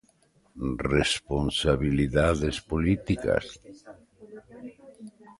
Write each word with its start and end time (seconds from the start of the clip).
Responsabilidades 0.93 2.55
políticas? 2.71 3.45